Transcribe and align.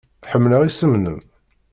Ḥemmleɣ 0.31 0.61
isem-nnem. 0.63 1.19